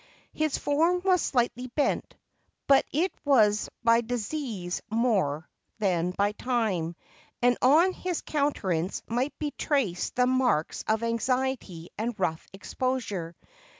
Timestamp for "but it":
2.67-3.13